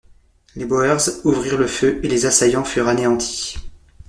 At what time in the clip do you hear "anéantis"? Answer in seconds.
2.87-3.57